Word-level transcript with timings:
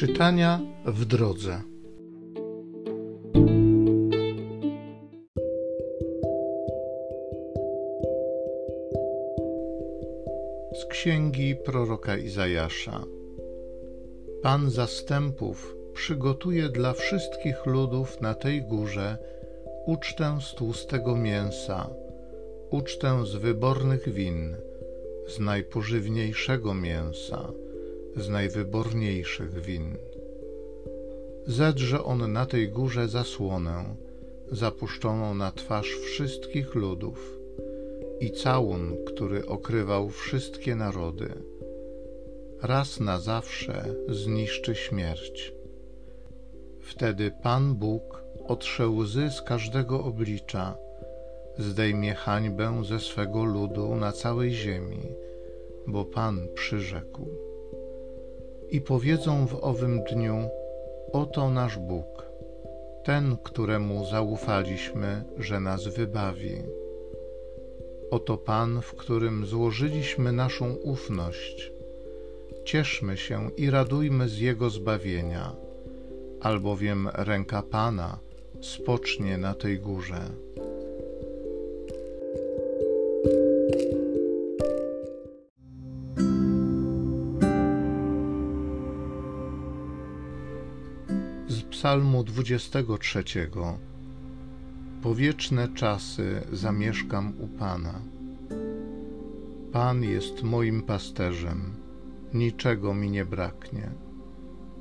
Czytania 0.00 0.60
w 0.86 1.04
drodze. 1.04 1.62
Z 10.72 10.84
księgi 10.90 11.56
proroka 11.64 12.16
Izajasza. 12.16 13.04
Pan 14.42 14.70
zastępów 14.70 15.76
przygotuje 15.94 16.68
dla 16.68 16.92
wszystkich 16.92 17.66
ludów 17.66 18.20
na 18.20 18.34
tej 18.34 18.62
górze 18.62 19.18
ucztę 19.86 20.38
z 20.40 20.54
tłustego 20.54 21.16
mięsa, 21.16 21.90
ucztę 22.70 23.26
z 23.26 23.34
wybornych 23.34 24.12
win, 24.12 24.56
z 25.28 25.38
najpożywniejszego 25.38 26.74
mięsa 26.74 27.52
z 28.16 28.28
najwyborniejszych 28.28 29.60
win. 29.60 29.96
Zedrze 31.46 32.04
on 32.04 32.32
na 32.32 32.46
tej 32.46 32.68
górze 32.68 33.08
zasłonę, 33.08 33.96
zapuszczoną 34.52 35.34
na 35.34 35.52
twarz 35.52 35.88
wszystkich 35.88 36.74
ludów, 36.74 37.40
i 38.20 38.30
całun, 38.30 38.96
który 39.06 39.46
okrywał 39.46 40.10
wszystkie 40.10 40.76
narody. 40.76 41.28
Raz 42.62 43.00
na 43.00 43.20
zawsze 43.20 43.84
zniszczy 44.08 44.74
śmierć. 44.74 45.54
Wtedy 46.80 47.32
Pan 47.42 47.74
Bóg 47.74 48.24
otrze 48.46 48.88
łzy 48.88 49.30
z 49.30 49.42
każdego 49.42 50.04
oblicza, 50.04 50.76
zdejmie 51.58 52.14
hańbę 52.14 52.84
ze 52.84 53.00
swego 53.00 53.44
ludu 53.44 53.96
na 53.96 54.12
całej 54.12 54.52
ziemi, 54.52 55.02
bo 55.86 56.04
Pan 56.04 56.48
przyrzekł 56.54 57.26
i 58.70 58.80
powiedzą 58.80 59.46
w 59.46 59.64
owym 59.64 60.04
dniu: 60.04 60.48
Oto 61.12 61.50
nasz 61.50 61.78
Bóg, 61.78 62.26
ten, 63.04 63.36
któremu 63.42 64.06
zaufaliśmy, 64.06 65.24
że 65.38 65.60
nas 65.60 65.86
wybawi. 65.86 66.62
Oto 68.10 68.38
Pan, 68.38 68.82
w 68.82 68.94
którym 68.94 69.46
złożyliśmy 69.46 70.32
naszą 70.32 70.74
ufność. 70.74 71.72
Cieszmy 72.64 73.16
się 73.16 73.50
i 73.56 73.70
radujmy 73.70 74.28
z 74.28 74.38
Jego 74.38 74.70
zbawienia, 74.70 75.56
albowiem 76.40 77.08
ręka 77.14 77.62
Pana 77.62 78.18
spocznie 78.60 79.38
na 79.38 79.54
tej 79.54 79.78
górze. 79.78 80.20
Psalmu 91.70 92.24
23. 92.24 93.24
Po 95.02 95.14
wieczne 95.14 95.68
czasy 95.68 96.42
zamieszkam 96.52 97.32
u 97.38 97.48
Pana. 97.48 98.00
Pan 99.72 100.02
jest 100.02 100.42
moim 100.42 100.82
pasterzem, 100.82 101.74
niczego 102.34 102.94
mi 102.94 103.10
nie 103.10 103.24
braknie. 103.24 103.90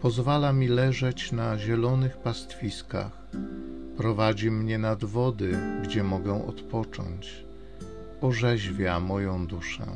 Pozwala 0.00 0.52
mi 0.52 0.68
leżeć 0.68 1.32
na 1.32 1.58
zielonych 1.58 2.16
pastwiskach, 2.16 3.30
prowadzi 3.96 4.50
mnie 4.50 4.78
nad 4.78 5.04
wody, 5.04 5.58
gdzie 5.82 6.04
mogę 6.04 6.46
odpocząć, 6.46 7.44
orzeźwia 8.20 9.00
moją 9.00 9.46
duszę. 9.46 9.86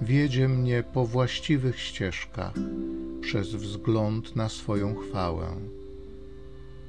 Wiedzie 0.00 0.48
mnie 0.48 0.82
po 0.82 1.06
właściwych 1.06 1.80
ścieżkach 1.80 2.54
przez 3.24 3.54
wzgląd 3.54 4.36
na 4.36 4.48
swoją 4.48 4.94
chwałę. 4.94 5.46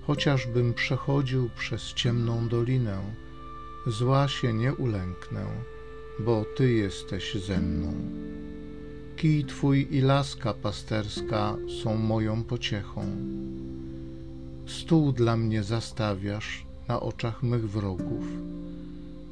Chociażbym 0.08 0.74
przechodził 0.74 1.50
przez 1.58 1.94
ciemną 1.94 2.48
dolinę, 2.48 2.98
zła 3.88 4.28
się 4.28 4.54
nie 4.54 4.74
ulęknę, 4.74 5.46
bo 6.20 6.46
Ty 6.56 6.72
jesteś 6.72 7.36
ze 7.36 7.60
mną. 7.60 7.94
Kij 9.16 9.46
Twój 9.46 9.88
i 9.92 10.02
laska 10.02 10.54
pasterska 10.54 11.56
są 11.84 11.98
moją 11.98 12.44
pociechą. 12.44 13.06
Stół 14.68 15.12
dla 15.12 15.38
mnie 15.38 15.64
zastawiasz 15.64 16.66
na 16.88 17.00
oczach 17.00 17.44
mych 17.44 17.70
wrogów. 17.70 18.26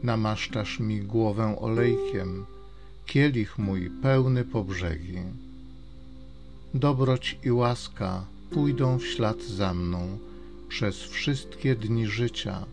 Namaszczasz 0.03 0.79
mi 0.79 1.01
głowę 1.01 1.55
olejkiem, 1.59 2.45
kielich 3.05 3.57
mój 3.57 3.89
pełny 4.01 4.45
po 4.45 4.63
brzegi 4.63 5.42
dobroć 6.73 7.37
i 7.43 7.51
łaska 7.51 8.25
pójdą 8.49 8.97
w 8.97 9.05
ślad 9.05 9.43
za 9.43 9.73
mną 9.73 10.17
przez 10.69 11.03
wszystkie 11.03 11.75
dni 11.75 12.07
życia 12.07 12.65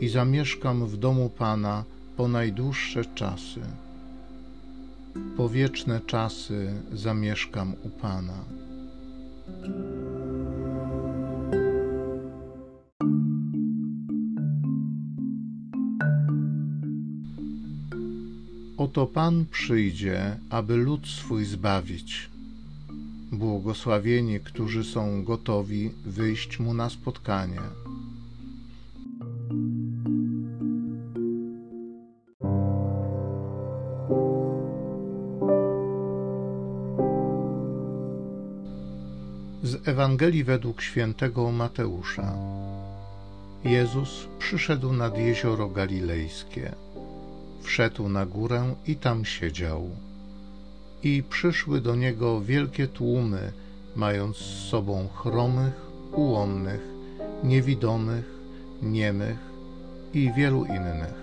i 0.00 0.08
zamieszkam 0.08 0.86
w 0.86 0.96
domu 0.96 1.30
Pana 1.30 1.84
po 2.16 2.28
najdłuższe 2.28 3.04
czasy. 3.04 3.60
Po 5.36 5.48
wieczne 5.48 6.00
czasy 6.06 6.72
zamieszkam 6.92 7.74
u 7.82 7.88
Pana. 7.88 8.44
Oto 18.76 19.06
Pan 19.06 19.44
przyjdzie, 19.50 20.36
aby 20.50 20.76
lud 20.76 21.08
swój 21.08 21.44
zbawić 21.44 22.29
Błogosławieni, 23.32 24.40
którzy 24.40 24.84
są 24.84 25.24
gotowi 25.24 25.90
wyjść 26.06 26.58
mu 26.58 26.74
na 26.74 26.90
spotkanie. 26.90 27.60
Z 39.62 39.88
Ewangelii 39.88 40.44
według 40.44 40.82
świętego 40.82 41.52
Mateusza. 41.52 42.34
Jezus 43.64 44.28
przyszedł 44.38 44.92
nad 44.92 45.18
jezioro 45.18 45.68
galilejskie. 45.68 46.74
Wszedł 47.62 48.08
na 48.08 48.26
górę 48.26 48.74
i 48.86 48.96
tam 48.96 49.24
siedział 49.24 49.90
i 51.02 51.22
przyszły 51.30 51.80
do 51.80 51.94
niego 51.94 52.40
wielkie 52.40 52.86
tłumy, 52.88 53.52
mając 53.96 54.36
z 54.36 54.68
sobą 54.68 55.08
chromych, 55.14 55.90
ułomnych, 56.12 56.80
niewidomych, 57.44 58.24
niemych 58.82 59.38
i 60.14 60.32
wielu 60.36 60.64
innych. 60.64 61.14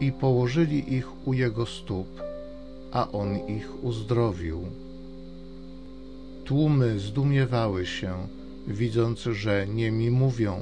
I 0.00 0.12
położyli 0.12 0.94
ich 0.94 1.28
u 1.28 1.32
jego 1.32 1.66
stóp, 1.66 2.22
a 2.92 3.12
on 3.12 3.36
ich 3.48 3.84
uzdrowił. 3.84 4.62
Tłumy 6.44 6.98
zdumiewały 6.98 7.86
się, 7.86 8.14
widząc, 8.66 9.20
że 9.20 9.66
niemi 9.66 10.10
mówią, 10.10 10.60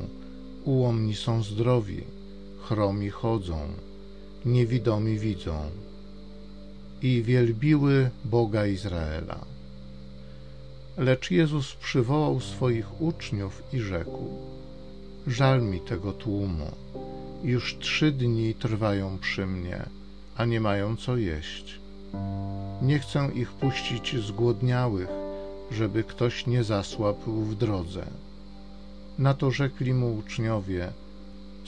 ułomni 0.65 1.15
są 1.15 1.43
zdrowi, 1.43 2.05
chromi 2.63 3.11
chodzą, 3.11 3.59
niewidomi 4.47 5.19
widzą 5.19 5.55
i 7.03 7.23
wielbiły 7.23 8.11
Boga 8.25 8.67
Izraela. 8.67 9.45
Lecz 10.99 11.31
Jezus 11.31 11.75
przywołał 11.75 12.41
swoich 12.41 13.01
uczniów 13.01 13.63
i 13.73 13.79
rzekł: 13.81 14.25
Żal 15.27 15.63
mi 15.63 15.81
tego 15.81 16.13
tłumu. 16.13 16.71
Już 17.45 17.79
trzy 17.79 18.13
dni 18.13 18.55
trwają 18.55 19.19
przy 19.19 19.47
mnie, 19.47 19.83
a 20.37 20.45
nie 20.45 20.61
mają 20.61 20.97
co 20.97 21.17
jeść. 21.17 21.81
Nie 22.83 22.99
chcę 22.99 23.31
ich 23.35 23.53
puścić 23.53 24.17
zgłodniałych, 24.27 25.09
żeby 25.71 26.05
ktoś 26.05 26.47
nie 26.47 26.65
zasłabł 26.65 27.43
w 27.43 27.55
drodze. 27.55 28.07
Na 29.19 29.35
to 29.35 29.51
rzekli 29.51 29.95
mu 29.95 30.17
uczniowie: 30.17 30.93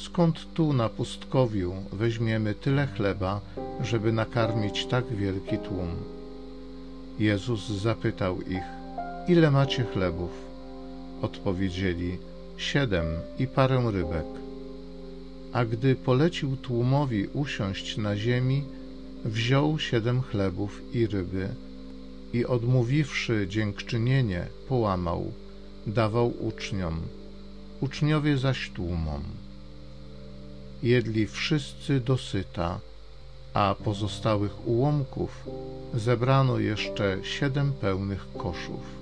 Skąd 0.04 0.46
tu 0.54 0.72
na 0.72 0.88
pustkowiu 0.88 1.74
weźmiemy 1.92 2.54
tyle 2.54 2.86
chleba, 2.86 3.40
żeby 3.82 4.12
nakarmić 4.12 4.86
tak 4.86 5.04
wielki 5.06 5.58
tłum? 5.58 5.90
Jezus 7.18 7.68
zapytał 7.68 8.40
ich: 8.40 8.68
Ile 9.28 9.50
macie 9.50 9.84
chlebów? 9.84 10.30
Odpowiedzieli: 11.22 12.18
Siedem 12.56 13.06
i 13.38 13.46
parę 13.46 13.90
rybek. 13.90 14.26
A 15.52 15.64
gdy 15.64 15.94
polecił 15.94 16.56
tłumowi 16.56 17.26
usiąść 17.26 17.96
na 17.96 18.16
ziemi, 18.16 18.64
wziął 19.24 19.78
siedem 19.78 20.22
chlebów 20.22 20.82
i 20.94 21.06
ryby 21.06 21.48
i 22.32 22.46
odmówiwszy 22.46 23.46
dziękczynienie, 23.48 24.46
połamał, 24.68 25.32
dawał 25.86 26.32
uczniom, 26.46 27.00
uczniowie 27.80 28.38
zaś 28.38 28.70
tłumom 28.70 29.22
jedli 30.82 31.26
wszyscy 31.26 32.00
dosyta 32.00 32.80
a 33.54 33.74
pozostałych 33.84 34.68
ułomków 34.68 35.48
zebrano 35.94 36.58
jeszcze 36.58 37.18
siedem 37.22 37.72
pełnych 37.72 38.26
koszów. 38.32 39.00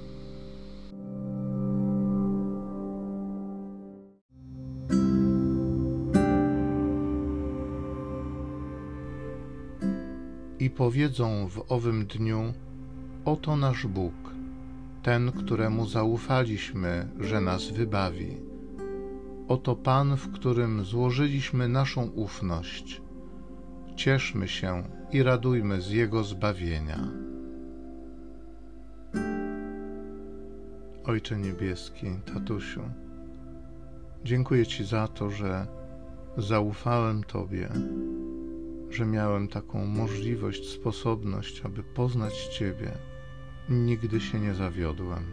I 10.60 10.70
powiedzą 10.70 11.48
w 11.48 11.72
owym 11.72 12.06
dniu: 12.06 12.52
Oto 13.24 13.56
nasz 13.56 13.86
Bóg, 13.86 14.14
ten, 15.02 15.32
któremu 15.32 15.86
zaufaliśmy, 15.86 17.08
że 17.20 17.40
nas 17.40 17.70
wybawi. 17.70 18.47
Oto 19.48 19.76
Pan, 19.76 20.16
w 20.16 20.32
którym 20.32 20.84
złożyliśmy 20.84 21.68
naszą 21.68 22.06
ufność 22.06 23.02
cieszmy 23.96 24.48
się 24.48 24.82
i 25.12 25.22
radujmy 25.22 25.80
z 25.80 25.90
Jego 25.90 26.24
zbawienia. 26.24 26.98
Ojcze 31.04 31.36
Niebieski, 31.36 32.06
Tatusiu, 32.34 32.82
dziękuję 34.24 34.66
Ci 34.66 34.84
za 34.84 35.08
to, 35.08 35.30
że 35.30 35.66
zaufałem 36.36 37.24
Tobie, 37.24 37.68
że 38.90 39.06
miałem 39.06 39.48
taką 39.48 39.86
możliwość, 39.86 40.68
sposobność, 40.68 41.62
aby 41.64 41.82
poznać 41.82 42.34
Ciebie. 42.34 42.92
Nigdy 43.68 44.20
się 44.20 44.40
nie 44.40 44.54
zawiodłem. 44.54 45.24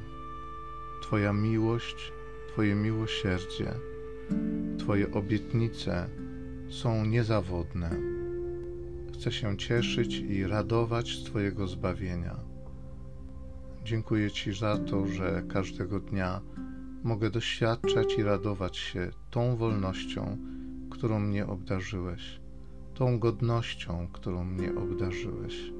Twoja 1.01 1.33
miłość, 1.33 2.11
Twoje 2.53 2.75
miłosierdzie, 2.75 3.73
Twoje 4.77 5.11
obietnice 5.11 6.09
są 6.69 7.05
niezawodne 7.05 8.15
chcę 9.25 9.31
się 9.31 9.57
cieszyć 9.57 10.17
i 10.17 10.47
radować 10.47 11.15
z 11.15 11.23
Twojego 11.23 11.67
zbawienia. 11.67 12.35
Dziękuję 13.83 14.31
Ci 14.31 14.53
za 14.53 14.77
to, 14.77 15.07
że 15.07 15.43
każdego 15.49 15.99
dnia 15.99 16.41
mogę 17.03 17.29
doświadczać 17.29 18.17
i 18.17 18.23
radować 18.23 18.77
się 18.77 19.11
tą 19.31 19.55
wolnością, 19.55 20.37
którą 20.89 21.19
mnie 21.19 21.47
obdarzyłeś, 21.47 22.39
tą 22.93 23.19
godnością, 23.19 24.07
którą 24.13 24.43
mnie 24.43 24.75
obdarzyłeś. 24.75 25.71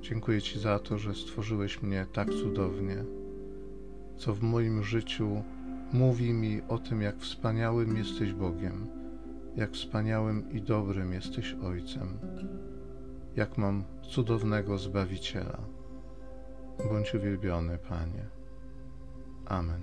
Dziękuję 0.00 0.42
Ci 0.42 0.58
za 0.58 0.78
to, 0.78 0.98
że 0.98 1.14
stworzyłeś 1.14 1.82
mnie 1.82 2.06
tak 2.12 2.30
cudownie, 2.30 3.04
co 4.16 4.34
w 4.34 4.42
moim 4.42 4.82
życiu 4.82 5.42
mówi 5.92 6.32
mi 6.32 6.62
o 6.68 6.78
tym, 6.78 7.02
jak 7.02 7.18
wspaniałym 7.18 7.96
jesteś 7.96 8.32
Bogiem 8.32 9.00
jak 9.56 9.70
wspaniałym 9.72 10.52
i 10.52 10.62
dobrym 10.62 11.12
jesteś 11.12 11.56
Ojcem, 11.64 12.18
jak 13.36 13.58
mam 13.58 13.84
cudownego 14.02 14.78
Zbawiciela. 14.78 15.58
Bądź 16.88 17.14
uwielbiony, 17.14 17.78
Panie. 17.78 18.26
Amen. 19.46 19.82